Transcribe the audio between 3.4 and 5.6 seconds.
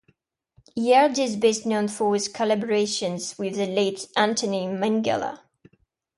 the late Anthony Minghella.